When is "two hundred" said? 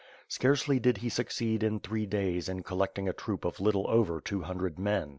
4.23-4.79